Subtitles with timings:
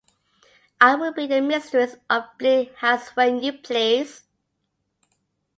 [0.81, 4.23] I will be the mistress of Bleak House when you please.